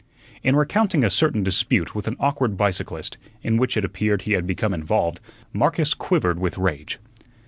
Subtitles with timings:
[0.41, 4.47] In recounting a certain dispute with an awkward bicyclist, in which it appeared he had
[4.47, 5.19] become involved,
[5.53, 6.97] Marcus quivered with rage.